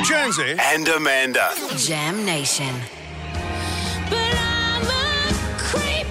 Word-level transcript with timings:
Jonesy 0.00 0.56
and 0.58 0.88
Amanda. 0.88 1.50
Jam 1.76 2.24
Nation. 2.24 2.74
But 4.10 4.34
I'm 4.36 4.82
a 4.82 5.58
creep. 5.58 6.06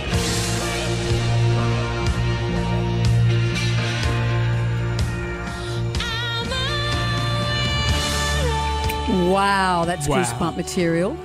Wow, 9.29 9.83
that's 9.85 10.07
Wow. 10.07 10.17
goosebump 10.23 10.55
material. 10.55 11.17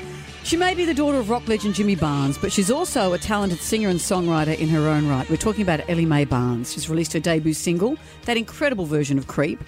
She 0.47 0.57
may 0.57 0.77
be 0.77 0.85
the 0.85 0.95
daughter 0.95 1.19
of 1.19 1.29
rock 1.29 1.49
legend 1.49 1.75
Jimmy 1.75 1.97
Barnes, 1.97 2.39
but 2.39 2.53
she's 2.53 2.71
also 2.71 3.15
a 3.15 3.19
talented 3.19 3.59
singer 3.59 3.89
and 3.89 3.99
songwriter 3.99 4.57
in 4.57 4.69
her 4.69 4.87
own 4.87 5.09
right. 5.09 5.29
We're 5.29 5.39
talking 5.39 5.63
about 5.63 5.81
Elly-May 5.91 6.25
Barnes. 6.25 6.73
She's 6.73 6.89
released 6.89 7.13
her 7.15 7.19
debut 7.19 7.53
single, 7.53 7.97
that 8.27 8.37
incredible 8.37 8.87
version 8.87 9.19
of 9.19 9.27
Creep. 9.27 9.59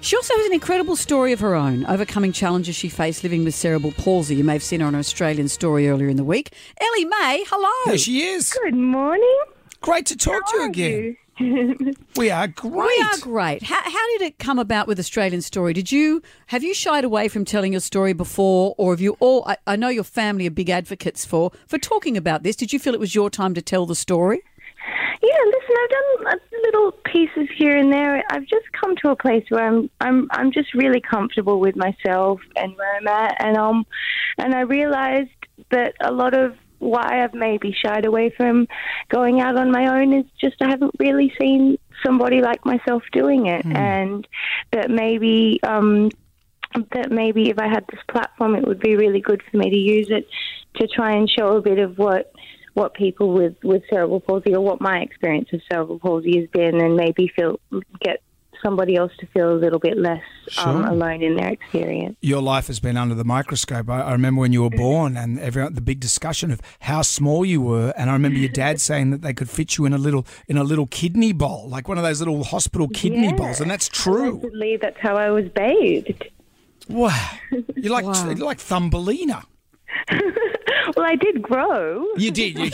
She 0.00 0.16
also 0.16 0.34
has 0.34 0.46
an 0.46 0.54
incredible 0.54 0.96
story 0.96 1.32
of 1.32 1.40
her 1.40 1.54
own, 1.54 1.84
overcoming 1.84 2.32
challenges 2.32 2.74
she 2.74 2.88
faced 2.88 3.22
living 3.22 3.44
with 3.44 3.54
cerebral 3.54 3.92
palsy. 3.92 4.34
You 4.36 4.42
may 4.42 4.54
have 4.54 4.62
seen 4.62 4.80
her 4.80 4.86
on 4.86 4.94
an 4.94 5.00
Australian 5.00 5.48
story 5.48 5.86
earlier 5.86 6.08
in 6.08 6.16
the 6.16 6.24
week. 6.24 6.54
Elly-May, 6.80 7.44
hello. 7.48 7.70
There 7.84 7.98
she 7.98 8.22
is. 8.22 8.54
Good 8.54 8.74
morning. 8.74 9.38
Great 9.82 10.06
to 10.06 10.16
talk 10.16 10.50
to 10.50 10.56
you 10.56 10.64
again. 10.64 11.04
you? 11.04 11.16
We 12.16 12.30
are 12.30 12.46
great. 12.46 12.74
We 12.74 13.04
are 13.04 13.18
great. 13.20 13.62
How, 13.62 13.80
how 13.82 14.18
did 14.18 14.22
it 14.22 14.38
come 14.38 14.58
about 14.58 14.86
with 14.86 14.98
Australian 14.98 15.40
Story? 15.40 15.72
Did 15.72 15.90
you 15.90 16.22
have 16.48 16.62
you 16.62 16.74
shied 16.74 17.04
away 17.04 17.28
from 17.28 17.44
telling 17.44 17.72
your 17.72 17.80
story 17.80 18.12
before, 18.12 18.74
or 18.76 18.92
have 18.92 19.00
you 19.00 19.16
all? 19.18 19.44
I, 19.46 19.56
I 19.66 19.76
know 19.76 19.88
your 19.88 20.04
family 20.04 20.46
are 20.46 20.50
big 20.50 20.68
advocates 20.68 21.24
for 21.24 21.50
for 21.66 21.78
talking 21.78 22.16
about 22.16 22.42
this. 22.42 22.54
Did 22.54 22.72
you 22.72 22.78
feel 22.78 22.92
it 22.94 23.00
was 23.00 23.14
your 23.14 23.30
time 23.30 23.54
to 23.54 23.62
tell 23.62 23.86
the 23.86 23.94
story? 23.94 24.42
Yeah, 25.22 25.38
listen, 25.46 25.76
I've 25.82 25.90
done 25.90 26.40
little 26.64 26.92
pieces 27.04 27.48
here 27.56 27.76
and 27.76 27.92
there. 27.92 28.24
I've 28.30 28.46
just 28.46 28.70
come 28.72 28.96
to 28.96 29.10
a 29.10 29.16
place 29.16 29.44
where 29.50 29.64
I'm, 29.64 29.88
I'm, 30.00 30.28
I'm 30.32 30.52
just 30.52 30.74
really 30.74 31.00
comfortable 31.00 31.60
with 31.60 31.76
myself 31.76 32.40
and 32.56 32.76
where 32.76 32.96
I'm 32.96 33.06
at, 33.06 33.36
and 33.42 33.56
um, 33.56 33.86
and 34.38 34.54
I 34.54 34.60
realised 34.62 35.30
that 35.70 35.94
a 36.00 36.12
lot 36.12 36.34
of 36.34 36.56
why 36.82 37.22
I've 37.22 37.34
maybe 37.34 37.72
shied 37.72 38.04
away 38.04 38.30
from 38.36 38.66
going 39.08 39.40
out 39.40 39.56
on 39.56 39.70
my 39.70 40.00
own 40.00 40.12
is 40.12 40.26
just 40.40 40.56
I 40.60 40.68
haven't 40.68 40.94
really 40.98 41.32
seen 41.40 41.78
somebody 42.04 42.40
like 42.40 42.64
myself 42.66 43.02
doing 43.12 43.46
it, 43.46 43.64
and 43.64 44.26
that 44.72 44.90
maybe 44.90 45.60
um, 45.62 46.10
that 46.92 47.10
maybe 47.10 47.50
if 47.50 47.58
I 47.58 47.68
had 47.68 47.84
this 47.90 48.00
platform, 48.08 48.56
it 48.56 48.66
would 48.66 48.80
be 48.80 48.96
really 48.96 49.20
good 49.20 49.42
for 49.50 49.56
me 49.56 49.70
to 49.70 49.76
use 49.76 50.08
it 50.10 50.28
to 50.76 50.88
try 50.88 51.12
and 51.12 51.30
show 51.30 51.56
a 51.56 51.62
bit 51.62 51.78
of 51.78 51.98
what 51.98 52.32
what 52.74 52.94
people 52.94 53.32
with, 53.32 53.54
with 53.62 53.82
cerebral 53.90 54.20
palsy 54.20 54.54
or 54.54 54.60
what 54.60 54.80
my 54.80 55.00
experience 55.00 55.48
of 55.52 55.60
cerebral 55.70 55.98
palsy 55.98 56.40
has 56.40 56.48
been, 56.50 56.80
and 56.80 56.96
maybe 56.96 57.30
feel 57.36 57.60
get 58.00 58.22
somebody 58.62 58.96
else 58.96 59.12
to 59.20 59.26
feel 59.26 59.52
a 59.52 59.58
little 59.58 59.78
bit 59.78 59.96
less 59.98 60.22
um, 60.58 60.84
alone 60.84 61.22
in 61.22 61.36
their 61.36 61.48
experience. 61.48 62.16
Your 62.20 62.40
life 62.40 62.68
has 62.68 62.80
been 62.80 62.96
under 62.96 63.14
the 63.14 63.24
microscope. 63.24 63.88
I, 63.90 64.02
I 64.02 64.12
remember 64.12 64.40
when 64.40 64.52
you 64.52 64.62
were 64.62 64.70
born 64.70 65.16
and 65.16 65.38
everyone, 65.40 65.74
the 65.74 65.80
big 65.80 66.00
discussion 66.00 66.50
of 66.50 66.60
how 66.80 67.02
small 67.02 67.44
you 67.44 67.60
were. 67.60 67.92
And 67.96 68.08
I 68.10 68.12
remember 68.12 68.38
your 68.38 68.48
dad 68.50 68.80
saying 68.80 69.10
that 69.10 69.22
they 69.22 69.32
could 69.34 69.50
fit 69.50 69.76
you 69.78 69.84
in 69.84 69.92
a 69.92 69.98
little 69.98 70.26
in 70.48 70.56
a 70.56 70.64
little 70.64 70.86
kidney 70.86 71.32
bowl, 71.32 71.68
like 71.68 71.88
one 71.88 71.98
of 71.98 72.04
those 72.04 72.20
little 72.20 72.44
hospital 72.44 72.88
kidney 72.88 73.26
Yeah. 73.26 73.32
bowls. 73.36 73.60
And 73.60 73.70
that's 73.70 73.88
true. 73.88 74.38
Allegedly, 74.38 74.76
that's 74.76 74.98
how 75.00 75.16
I 75.16 75.30
was 75.30 75.48
bathed. 75.48 76.24
Wow. 76.88 77.30
You're 77.76 77.92
like 77.92 78.04
Wow. 78.04 78.26
you're 78.30 78.46
like 78.46 78.58
Thumbelina. 78.60 79.44
Well, 80.96 81.06
I 81.06 81.16
did 81.16 81.42
grow. 81.42 82.06
You 82.16 82.30
did. 82.30 82.58
You, 82.58 82.70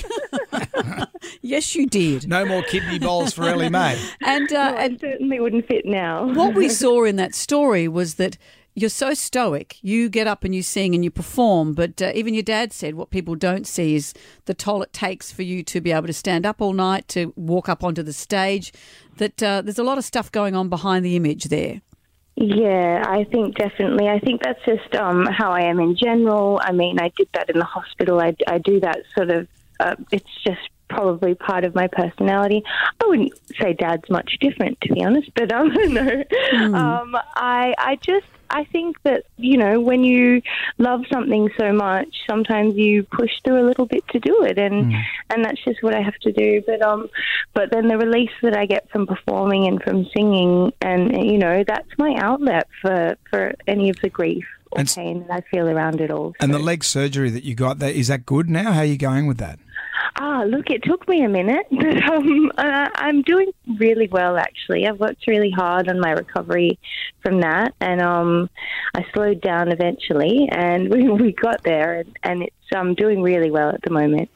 Yes, 1.43 1.75
you 1.75 1.87
did. 1.87 2.29
no 2.29 2.45
more 2.45 2.63
kidney 2.63 2.99
bowls 2.99 3.33
for 3.33 3.45
Elly-May. 3.45 3.99
And 4.23 4.53
uh, 4.53 4.75
I 4.77 4.85
and 4.85 5.01
certainly 5.01 5.41
wouldn't 5.41 5.67
fit 5.67 5.85
now. 5.85 6.33
what 6.33 6.55
we 6.55 6.69
saw 6.83 7.05
in 7.05 7.17
that 7.17 7.35
story 7.35 7.89
was 7.89 8.15
that 8.15 8.37
you're 8.75 8.89
so 8.91 9.13
stoic. 9.15 9.77
You 9.83 10.09
get 10.09 10.27
up 10.29 10.45
and 10.45 10.55
you 10.55 10.63
sing 10.63 10.95
and 10.95 11.03
you 11.03 11.11
perform, 11.11 11.75
but 11.75 12.01
uh, 12.01 12.13
even 12.15 12.35
your 12.35 12.43
dad 12.45 12.73
said 12.73 12.95
what 12.95 13.11
people 13.11 13.35
don't 13.35 13.67
see 13.67 13.97
is 13.97 14.15
the 14.45 14.55
toll 14.55 14.83
it 14.83 14.93
takes 14.93 15.33
for 15.33 15.43
you 15.43 15.63
to 15.65 15.81
be 15.81 15.91
able 15.91 16.07
to 16.07 16.13
stand 16.13 16.47
up 16.47 16.61
all 16.63 16.73
night, 16.73 17.09
to 17.09 17.33
walk 17.37 17.69
up 17.69 17.83
onto 17.83 18.03
the 18.03 18.13
stage. 18.13 18.73
That 19.17 19.43
uh, 19.43 19.63
there's 19.63 19.81
a 19.81 19.85
lot 19.85 19.99
of 19.99 20.05
stuff 20.05 20.31
going 20.31 20.55
on 20.55 20.69
behind 20.69 21.05
the 21.05 21.17
image 21.17 21.45
there. 21.45 21.81
Yeah, 22.41 23.03
I 23.05 23.25
think 23.25 23.57
definitely. 23.57 24.09
I 24.09 24.21
think 24.21 24.43
that's 24.45 24.65
just 24.65 24.95
um, 24.95 25.27
how 25.27 25.51
I 25.51 25.63
am 25.63 25.81
in 25.81 25.97
general. 25.97 26.61
I 26.63 26.71
mean, 26.71 27.01
I 27.01 27.11
did 27.17 27.29
that 27.35 27.51
in 27.51 27.59
the 27.59 27.65
hospital. 27.65 28.21
I, 28.21 28.37
I 28.47 28.59
do 28.59 28.79
that 28.81 28.99
sort 29.17 29.31
of. 29.31 29.49
Uh, 29.81 29.97
it's 30.13 30.31
just 30.47 30.61
probably 30.89 31.35
part 31.35 31.65
of 31.65 31.75
my 31.75 31.89
personality. 31.89 32.63
I 33.03 33.07
wouldn't 33.07 33.33
say 33.61 33.73
Dad's 33.73 34.09
much 34.09 34.39
different, 34.41 34.81
to 34.83 34.93
be 34.93 35.03
honest. 35.05 35.31
But 35.35 35.53
um, 35.53 35.69
no, 35.93 36.25
um, 36.53 37.17
I 37.35 37.75
I 37.77 37.99
just 38.03 38.27
I 38.51 38.65
think 38.65 39.01
that 39.03 39.25
you 39.37 39.57
know 39.57 39.81
when 39.81 40.05
you 40.05 40.43
love 40.79 41.03
something 41.13 41.51
so 41.59 41.73
much, 41.73 42.09
sometimes 42.29 42.75
you 42.77 43.03
push 43.05 43.31
through 43.45 43.61
a 43.61 43.67
little 43.67 43.87
bit 43.87 44.07
to 44.09 44.21
do 44.21 44.43
it, 44.45 44.59
and 44.59 44.95
and 45.31 45.45
that's 45.45 45.63
just 45.65 45.83
what 45.83 45.95
I 45.95 46.01
have 46.01 46.19
to 46.23 46.33
do. 46.33 46.63
But 46.67 46.83
um, 46.83 47.09
but 47.55 47.71
then 47.71 47.89
the 47.89 47.99
release 47.99 48.31
that 48.43 48.57
I 48.57 48.67
get 48.67 48.91
from 48.91 49.07
performing 49.07 49.67
and 49.67 49.83
from 49.83 50.07
singing, 50.17 50.73
and 50.81 51.13
you 51.31 51.39
know 51.39 51.65
that's 51.67 51.91
my 51.99 52.15
outlet 52.19 52.69
for 52.81 53.17
for 53.31 53.55
any 53.67 53.91
of 53.91 53.97
the 54.01 54.09
grief 54.09 54.47
or 54.71 54.81
And 54.81 54.89
pain 54.89 55.27
that 55.27 55.31
I 55.31 55.41
feel 55.51 55.69
around 55.69 56.01
it 56.01 56.11
all. 56.11 56.35
And 56.41 56.53
the 56.53 56.59
leg 56.59 56.85
surgery 56.85 57.31
that 57.31 57.45
you 57.45 57.55
got, 57.55 57.79
that 57.79 57.95
is 57.95 58.09
that 58.09 58.27
good 58.27 58.49
now? 58.49 58.73
How 58.73 58.81
are 58.81 58.85
you 58.85 58.99
going 58.99 59.27
with 59.27 59.39
that? 59.39 59.59
Ah, 60.21 60.43
look, 60.45 60.69
it 60.69 60.83
took 60.83 61.07
me 61.09 61.23
a 61.23 61.29
minute, 61.29 61.67
but 61.71 62.03
um, 62.11 62.51
uh, 62.59 62.89
I'm 62.97 63.23
doing 63.23 63.53
really 63.79 64.09
well 64.09 64.37
actually. 64.37 64.87
I've 64.87 64.99
worked 64.99 65.27
really 65.29 65.51
hard 65.51 65.89
on 65.89 66.01
my 66.01 66.11
recovery 66.11 66.79
from 67.23 67.41
that, 67.41 67.75
and 67.81 68.01
um, 68.03 68.51
I 68.95 69.05
slowed 69.15 69.41
down 69.41 69.71
eventually, 69.71 70.49
and 70.51 70.89
we, 70.93 71.09
we 71.09 71.33
got 71.33 71.63
there, 71.63 72.01
and, 72.01 72.19
and 72.25 72.43
it's 72.43 72.55
um, 72.75 72.95
doing 72.95 73.23
really 73.23 73.51
well 73.51 73.71
at 73.71 73.83
the 73.83 73.91
moment. 73.91 74.29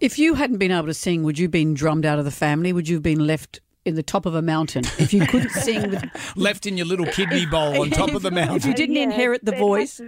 If 0.00 0.18
you 0.18 0.34
hadn't 0.34 0.58
been 0.58 0.72
able 0.72 0.86
to 0.86 0.94
sing, 0.94 1.22
would 1.22 1.38
you 1.38 1.44
have 1.44 1.52
been 1.52 1.74
drummed 1.74 2.04
out 2.04 2.18
of 2.18 2.24
the 2.24 2.30
family? 2.32 2.72
Would 2.72 2.88
you 2.88 2.96
have 2.96 3.02
been 3.02 3.26
left 3.26 3.60
in 3.84 3.94
the 3.94 4.02
top 4.02 4.26
of 4.26 4.34
a 4.34 4.42
mountain 4.42 4.84
if 4.98 5.12
you 5.14 5.24
couldn't 5.26 5.50
sing? 5.52 5.90
With, 5.90 6.36
Left 6.36 6.66
in 6.66 6.76
your 6.76 6.86
little 6.86 7.06
kidney 7.06 7.46
bowl 7.46 7.80
on 7.80 7.90
top 7.90 8.12
of 8.12 8.22
the 8.22 8.30
mountain 8.30 8.56
if 8.56 8.66
you 8.66 8.74
didn't 8.74 8.96
Yeah, 8.96 9.02
inherit 9.04 9.44
the 9.44 9.52
they'd 9.52 9.58
voice? 9.60 10.00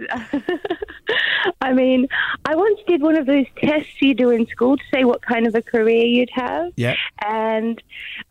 Have 1.61 1.67
to- 1.69 1.71
I 1.71 1.73
mean, 1.73 2.07
I 2.45 2.55
once 2.55 2.79
did 2.87 3.01
one 3.01 3.17
of 3.17 3.25
those 3.25 3.45
tests 3.57 3.89
you 4.01 4.13
do 4.13 4.29
in 4.31 4.47
school 4.47 4.77
to 4.77 4.83
say 4.93 5.03
what 5.03 5.21
kind 5.21 5.47
of 5.47 5.55
a 5.55 5.61
career 5.61 6.05
you'd 6.05 6.29
have. 6.33 6.71
Yeah. 6.75 6.95
And 7.25 7.81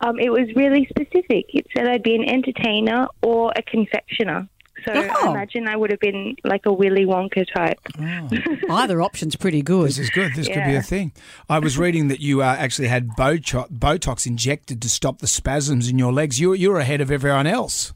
um, 0.01 0.19
it 0.19 0.31
was 0.31 0.49
really 0.57 0.87
specific. 0.87 1.47
It 1.55 1.67
said 1.77 1.87
I'd 1.87 2.03
be 2.03 2.15
an 2.15 2.25
entertainer 2.29 3.07
or 3.23 3.53
a 3.57 3.63
confectioner. 3.63 4.49
So 4.87 4.93
Oh. 4.95 5.29
I 5.29 5.31
imagine 5.33 5.69
I 5.69 5.77
would 5.77 5.91
have 5.91 6.01
been 6.01 6.37
like 6.43 6.65
a 6.65 6.73
Willy 6.73 7.05
Wonka 7.05 7.45
type. 7.55 7.79
Either 8.71 9.03
option's 9.03 9.37
pretty 9.37 9.61
good. 9.61 9.89
This 9.89 9.99
is 9.99 10.09
good. 10.09 10.35
This 10.35 10.49
could 10.49 10.65
be 10.65 10.75
a 10.75 10.81
thing. 10.83 11.13
I 11.51 11.59
was 11.59 11.77
reading 11.77 12.09
that 12.09 12.21
you 12.21 12.41
uh, 12.43 12.57
actually 12.59 12.89
had 12.89 13.09
Botox, 13.11 13.71
Botox 13.71 14.27
injected 14.27 14.81
to 14.81 14.89
stop 14.89 15.19
the 15.19 15.27
spasms 15.27 15.89
in 15.91 15.99
your 15.99 16.13
legs. 16.15 16.41
You, 16.41 16.55
you're 16.55 16.79
ahead 16.79 17.03
of 17.03 17.11
everyone 17.11 17.47
else. 17.47 17.93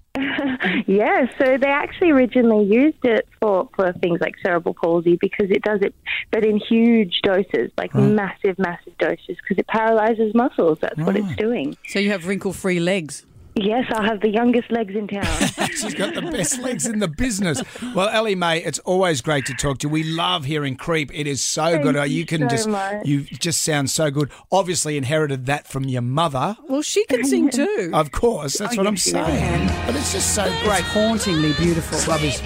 Yeah, 0.87 1.27
so 1.39 1.57
they 1.59 1.69
actually 1.69 2.11
originally 2.11 2.67
used 2.67 3.05
it 3.05 3.27
for, 3.41 3.69
for 3.75 3.93
things 3.95 4.21
like 4.21 4.35
cerebral 4.43 4.75
palsy 4.75 5.17
because 5.21 5.51
it 5.51 5.63
does 5.63 5.81
it, 5.83 5.95
but 6.31 6.45
in 6.45 6.59
huge 6.59 7.21
doses, 7.23 7.71
like 7.77 7.93
hmm. 7.93 8.15
massive, 8.15 8.59
massive 8.59 8.97
doses, 8.99 9.37
because 9.43 9.59
it 9.59 9.67
paralyzes 9.67 10.35
muscles. 10.35 10.79
That's 10.81 10.99
what 10.99 11.17
it's 11.17 11.27
ah. 11.29 11.35
doing. 11.37 11.77
So 11.89 11.99
you 11.99 12.11
have 12.11 12.27
wrinkle-free 12.27 12.81
legs. 12.81 13.25
Yes, 13.57 13.85
I'll 13.95 14.03
have 14.03 14.21
the 14.21 14.31
youngest 14.31 14.73
legs 14.73 14.97
in 14.97 15.07
town. 15.07 15.25
She's 15.71 15.95
got 15.95 16.15
the 16.15 16.23
best 16.23 16.59
legs 16.61 16.87
in 16.87 16.99
the 16.99 17.07
business. 17.07 17.63
Well, 17.95 18.09
Elly-May, 18.09 18.65
it's 18.65 18.81
always 18.81 19.21
great 19.21 19.47
to 19.47 19.55
talk 19.55 19.79
to 19.79 19.87
you. 19.87 19.93
We 19.93 20.03
love 20.03 20.45
hearing 20.45 20.75
Creep. 20.75 21.13
It 21.15 21.29
is 21.29 21.41
so 21.41 21.79
good. 21.79 21.97
Uh, 21.97 22.03
you 22.03 22.19
You 22.21 22.27
can 22.27 22.41
so 22.43 22.49
just 22.49 22.69
much. 22.69 23.07
you 23.07 23.21
just 23.23 23.63
sound 23.63 23.91
so 23.91 24.11
good. 24.11 24.31
Obviously 24.51 24.97
inherited 24.97 25.47
that 25.47 25.69
from 25.69 25.85
your 25.85 26.03
mother. 26.03 26.57
Well, 26.69 26.83
she 26.83 27.05
can 27.05 27.25
sing 27.25 27.49
too. 27.49 27.91
Of 27.95 28.11
course, 28.11 28.55
that's 28.59 28.75
Oh, 28.75 28.79
what 28.79 28.87
I'm 28.89 28.95
yes, 28.95 29.13
really 29.13 29.27
saying. 29.27 29.69
can. 29.69 29.87
But 29.87 29.95
it's 29.97 30.13
just 30.13 30.35
so 30.35 30.45
It's 30.47 30.63
great. 30.65 30.83
hauntingly 30.83 31.53
beautiful. 31.53 31.99
Love 32.13 32.25
is. 32.25 32.43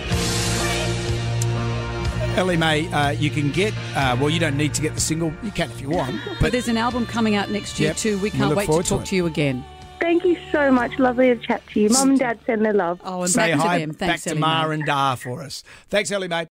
Elly-May, 2.36 2.86
uh, 2.92 3.10
you 3.12 3.30
can 3.30 3.50
get, 3.50 3.72
uh, 3.96 4.14
well, 4.20 4.28
you 4.30 4.38
don't 4.38 4.56
need 4.58 4.74
to 4.74 4.82
get 4.82 4.94
the 4.94 5.00
single. 5.00 5.32
You 5.42 5.50
can 5.52 5.70
if 5.70 5.80
you 5.80 5.88
want. 5.88 6.20
But 6.24 6.36
But 6.40 6.52
there's 6.52 6.68
an 6.68 6.76
album 6.76 7.06
coming 7.06 7.34
out 7.34 7.50
next 7.50 7.80
year 7.80 7.88
Yep, 7.88 7.96
too. 7.96 8.16
We 8.18 8.24
we 8.24 8.30
can't 8.30 8.48
look 8.50 8.58
wait 8.58 8.64
to 8.64 8.72
forward 8.72 8.84
to 8.84 8.90
talk 8.90 9.04
to 9.06 9.16
you 9.16 9.24
again. 9.26 9.64
Thank 10.00 10.24
you 10.24 10.38
so 10.52 10.70
much. 10.70 10.98
Lovely 10.98 11.28
to 11.28 11.36
chat 11.36 11.62
to 11.68 11.80
you. 11.80 11.88
Mum 11.90 12.10
and 12.10 12.18
Dad 12.18 12.38
send 12.46 12.64
their 12.64 12.72
love. 12.72 13.00
Oh, 13.04 13.22
and 13.22 13.30
say 13.30 13.52
back 13.52 13.60
hi 13.60 13.78
to 13.78 13.86
them. 13.86 13.94
Thanks, 13.94 14.12
back 14.14 14.20
to 14.22 14.30
Ellie 14.30 14.40
Ma 14.40 14.66
Mae. 14.68 14.74
and 14.74 14.86
Da 14.86 15.14
for 15.16 15.42
us. 15.42 15.62
Thanks, 15.88 16.10
Elly-May. 16.10 16.48